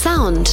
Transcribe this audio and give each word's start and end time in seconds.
Sound. 0.00 0.48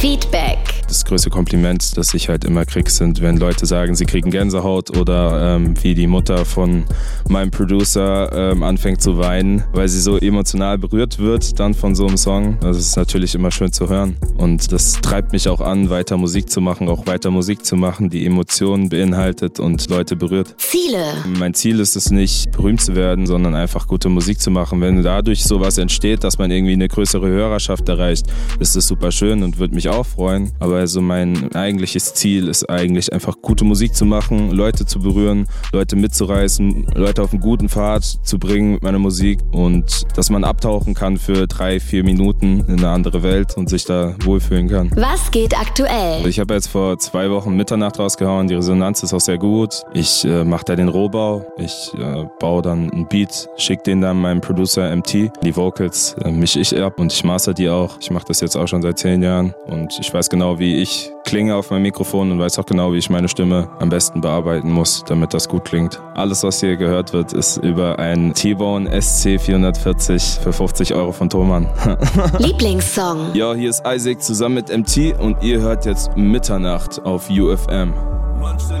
Feedback. 0.00 0.55
Das 0.88 1.04
größte 1.04 1.30
Kompliment, 1.30 1.96
das 1.96 2.14
ich 2.14 2.28
halt 2.28 2.44
immer 2.44 2.64
krieg, 2.64 2.88
sind, 2.90 3.20
wenn 3.20 3.38
Leute 3.38 3.66
sagen, 3.66 3.94
sie 3.94 4.06
kriegen 4.06 4.30
Gänsehaut 4.30 4.96
oder 4.96 5.56
ähm, 5.56 5.74
wie 5.82 5.94
die 5.94 6.06
Mutter 6.06 6.44
von 6.44 6.84
meinem 7.28 7.50
Producer 7.50 8.30
ähm, 8.32 8.62
anfängt 8.62 9.02
zu 9.02 9.18
weinen, 9.18 9.64
weil 9.72 9.88
sie 9.88 10.00
so 10.00 10.16
emotional 10.18 10.78
berührt 10.78 11.18
wird 11.18 11.58
dann 11.58 11.74
von 11.74 11.94
so 11.94 12.06
einem 12.06 12.16
Song. 12.16 12.58
Das 12.60 12.76
ist 12.76 12.96
natürlich 12.96 13.34
immer 13.34 13.50
schön 13.50 13.72
zu 13.72 13.88
hören. 13.88 14.16
Und 14.36 14.72
das 14.72 15.00
treibt 15.00 15.32
mich 15.32 15.48
auch 15.48 15.60
an, 15.60 15.90
weiter 15.90 16.16
Musik 16.16 16.50
zu 16.50 16.60
machen, 16.60 16.88
auch 16.88 17.06
weiter 17.06 17.30
Musik 17.30 17.64
zu 17.64 17.76
machen, 17.76 18.10
die 18.10 18.24
Emotionen 18.24 18.88
beinhaltet 18.88 19.60
und 19.60 19.88
Leute 19.88 20.16
berührt. 20.16 20.54
Ziele. 20.58 21.04
Mein 21.38 21.54
Ziel 21.54 21.80
ist 21.80 21.96
es 21.96 22.10
nicht, 22.10 22.50
berühmt 22.52 22.80
zu 22.80 22.94
werden, 22.94 23.26
sondern 23.26 23.54
einfach 23.54 23.86
gute 23.86 24.08
Musik 24.08 24.40
zu 24.40 24.50
machen. 24.50 24.80
Wenn 24.80 25.02
dadurch 25.02 25.44
sowas 25.44 25.78
entsteht, 25.78 26.24
dass 26.24 26.38
man 26.38 26.50
irgendwie 26.50 26.74
eine 26.74 26.88
größere 26.88 27.26
Hörerschaft 27.26 27.88
erreicht, 27.88 28.26
ist 28.58 28.76
es 28.76 28.86
super 28.86 29.10
schön 29.10 29.42
und 29.42 29.58
würde 29.58 29.74
mich 29.74 29.88
auch 29.88 30.06
freuen. 30.06 30.52
Aber 30.60 30.85
also 30.86 31.00
mein 31.00 31.52
eigentliches 31.52 32.14
Ziel 32.14 32.46
ist 32.46 32.70
eigentlich 32.70 33.12
einfach 33.12 33.34
gute 33.42 33.64
Musik 33.64 33.96
zu 33.96 34.04
machen, 34.04 34.52
Leute 34.52 34.86
zu 34.86 35.00
berühren, 35.00 35.48
Leute 35.72 35.96
mitzureißen, 35.96 36.86
Leute 36.94 37.22
auf 37.22 37.32
einen 37.32 37.40
guten 37.40 37.68
Pfad 37.68 38.04
zu 38.04 38.38
bringen 38.38 38.74
mit 38.74 38.84
meiner 38.84 39.00
Musik 39.00 39.40
und 39.50 40.06
dass 40.16 40.30
man 40.30 40.44
abtauchen 40.44 40.94
kann 40.94 41.16
für 41.16 41.48
drei, 41.48 41.80
vier 41.80 42.04
Minuten 42.04 42.60
in 42.68 42.78
eine 42.78 42.90
andere 42.90 43.24
Welt 43.24 43.56
und 43.56 43.68
sich 43.68 43.84
da 43.84 44.14
wohlfühlen 44.22 44.68
kann. 44.68 44.92
Was 44.94 45.32
geht 45.32 45.58
aktuell? 45.58 46.24
Ich 46.24 46.38
habe 46.38 46.54
jetzt 46.54 46.68
vor 46.68 46.96
zwei 47.00 47.30
Wochen 47.32 47.56
Mitternacht 47.56 47.98
rausgehauen, 47.98 48.46
die 48.46 48.54
Resonanz 48.54 49.02
ist 49.02 49.12
auch 49.12 49.20
sehr 49.20 49.38
gut. 49.38 49.82
Ich 49.92 50.24
äh, 50.24 50.44
mache 50.44 50.66
da 50.66 50.76
den 50.76 50.86
Rohbau, 50.88 51.44
ich 51.58 51.90
äh, 51.98 52.26
baue 52.38 52.62
dann 52.62 52.92
einen 52.92 53.08
Beat, 53.08 53.48
schicke 53.56 53.82
den 53.82 54.02
dann 54.02 54.20
meinem 54.20 54.40
Producer 54.40 54.94
MT. 54.94 55.32
Die 55.42 55.56
Vocals 55.56 56.14
äh, 56.22 56.30
mische 56.30 56.60
ich 56.60 56.80
ab 56.80 57.00
und 57.00 57.12
ich 57.12 57.24
master 57.24 57.54
die 57.54 57.68
auch. 57.68 57.98
Ich 58.00 58.12
mache 58.12 58.26
das 58.28 58.40
jetzt 58.40 58.56
auch 58.56 58.68
schon 58.68 58.82
seit 58.82 59.00
zehn 59.00 59.20
Jahren 59.20 59.52
und 59.66 59.98
ich 59.98 60.14
weiß 60.14 60.30
genau, 60.30 60.60
wie 60.60 60.65
ich 60.74 61.12
klinge 61.24 61.54
auf 61.56 61.70
meinem 61.70 61.82
Mikrofon 61.82 62.32
und 62.32 62.38
weiß 62.38 62.58
auch 62.58 62.66
genau, 62.66 62.92
wie 62.92 62.98
ich 62.98 63.10
meine 63.10 63.28
Stimme 63.28 63.68
am 63.78 63.88
besten 63.88 64.20
bearbeiten 64.20 64.70
muss, 64.70 65.04
damit 65.06 65.34
das 65.34 65.48
gut 65.48 65.64
klingt. 65.64 66.00
Alles, 66.14 66.42
was 66.42 66.60
hier 66.60 66.76
gehört 66.76 67.12
wird, 67.12 67.32
ist 67.32 67.58
über 67.58 67.98
ein 67.98 68.34
T-Bone 68.34 68.90
SC440 68.90 70.40
für 70.40 70.52
50 70.52 70.94
Euro 70.94 71.12
von 71.12 71.28
Thomann. 71.28 71.68
Lieblingssong. 72.38 73.34
Ja, 73.34 73.54
hier 73.54 73.70
ist 73.70 73.82
Isaac 73.86 74.22
zusammen 74.22 74.56
mit 74.56 74.76
MT 74.76 75.18
und 75.20 75.42
ihr 75.42 75.60
hört 75.60 75.84
jetzt 75.84 76.16
Mitternacht 76.16 77.04
auf 77.04 77.28
UFM. 77.30 77.92
Manche 78.40 78.74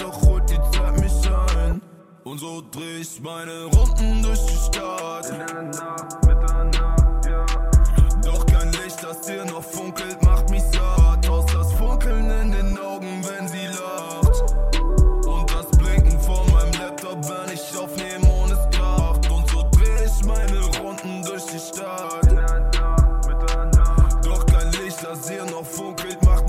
doch 0.00 0.22
holt 0.22 0.48
die 0.50 0.60
Zeit 0.76 1.00
mich 1.00 1.12
ein. 1.58 1.80
Und 2.24 2.38
so 2.38 2.62
dreh 2.70 3.00
ich 3.00 3.20
meine 3.20 3.64
Runden 3.64 4.22
durch 4.22 4.40
die 4.46 4.56
Stadt. 4.56 5.28
In 5.30 5.38
der 5.38 5.62
Nacht, 5.62 6.24
Mitternacht, 6.26 7.26
ja. 7.26 7.46
Doch 8.24 8.46
kein 8.46 8.70
Licht, 8.72 9.02
das 9.02 9.22
dir 9.22 9.44
noch 9.44 9.62
funkelt, 9.62 10.22
macht 10.22 10.48
mich 10.50 10.62
satt. 10.62 11.28
Aus 11.28 11.46
das 11.52 11.72
Funkeln 11.74 12.30
in 12.30 12.52
den 12.52 12.78
Augen, 12.78 13.24
wenn 13.24 13.48
sie 13.48 13.66
lacht. 13.66 14.54
Und 15.26 15.50
das 15.52 15.66
Blinken 15.78 16.18
vor 16.20 16.44
meinem 16.52 16.72
Laptop, 16.80 17.18
wenn 17.28 17.52
ich 17.52 17.76
aufnehme 17.76 18.26
und 18.42 18.52
es 18.52 18.76
kracht. 18.76 19.30
Und 19.30 19.48
so 19.50 19.64
dreh 19.72 20.04
ich 20.04 20.24
meine 20.24 20.60
Runden 20.80 21.22
durch 21.24 21.44
die 21.46 21.58
Stadt. 21.58 22.26
In 22.28 22.36
der 22.36 22.60
Nacht, 22.60 23.26
Mitternacht. 23.26 24.24
Doch 24.24 24.46
kein 24.46 24.70
Licht, 24.72 25.02
das 25.02 25.28
hier 25.28 25.44
noch 25.46 25.66
funkelt, 25.66 26.22
macht 26.24 26.41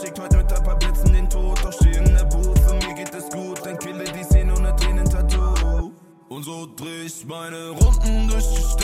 schickt 0.00 0.18
heute 0.18 0.36
mit 0.38 0.52
ein 0.52 0.64
paar 0.64 0.78
Blitzen 0.78 1.12
den 1.12 1.28
Tod. 1.28 1.58
Doch 1.62 1.72
steh 1.72 1.92
in 1.92 2.04
der 2.14 2.24
Booth 2.24 2.70
und 2.70 2.86
mir 2.86 2.94
geht 2.94 3.14
es 3.14 3.28
gut. 3.30 3.64
Dann 3.64 3.78
kille 3.78 4.04
die 4.04 4.24
Szene 4.24 4.54
ohne 4.56 4.74
Tränen-Tattoo. 4.76 5.92
Und 6.28 6.42
so 6.44 6.66
dreh 6.76 7.04
ich 7.06 7.26
meine 7.26 7.70
Runden 7.70 8.28
durch 8.28 8.46
die 8.54 8.62
Stadt. 8.62 8.79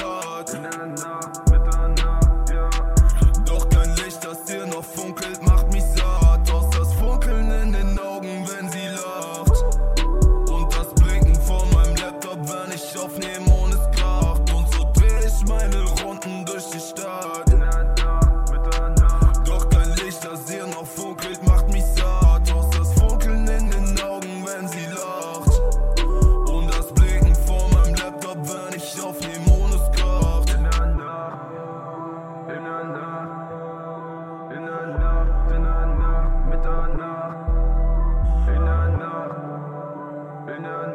Nacht, 40.47 40.61
Mitternacht. 40.61 40.86